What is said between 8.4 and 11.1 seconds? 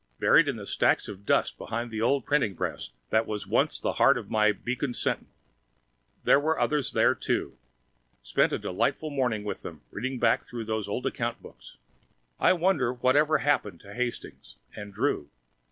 a delightful morning with them, reading back through those old